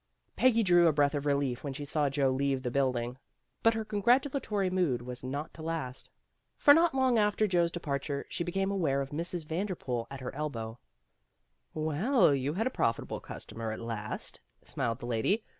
Peggy 0.35 0.63
drew 0.63 0.87
a 0.87 0.91
breath 0.91 1.13
of 1.13 1.27
relief 1.27 1.63
when 1.63 1.73
she 1.73 1.85
saw 1.85 2.09
Joe 2.09 2.31
leave 2.31 2.63
the 2.63 2.71
building. 2.71 3.19
But 3.61 3.75
her 3.75 3.85
congratu 3.85 4.31
latory 4.33 4.71
mood 4.71 5.03
was 5.03 5.23
not 5.23 5.53
to 5.53 5.61
last. 5.61 6.09
For 6.57 6.73
not 6.73 6.95
long 6.95 7.19
after 7.19 7.45
Joe's 7.45 7.69
departure, 7.69 8.25
she 8.27 8.43
became 8.43 8.71
aware 8.71 9.01
of 9.01 9.11
Mrs. 9.11 9.45
Vanderpool 9.45 10.07
at 10.09 10.21
her 10.21 10.33
elbow. 10.33 10.79
"Well, 11.75 12.33
you 12.33 12.53
had 12.53 12.65
a 12.65 12.71
profitable 12.71 13.19
customer 13.19 13.71
at 13.71 13.79
last," 13.79 14.41
smiled 14.63 14.97
the 14.97 15.05
lady. 15.05 15.45